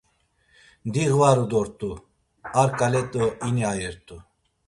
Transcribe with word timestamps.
Diğvaru 0.93 1.45
dort̆u, 1.51 1.91
ar 2.61 2.69
ǩale 2.79 3.03
do 3.11 3.25
ini 3.47 3.63
ayert̆u. 3.71 4.15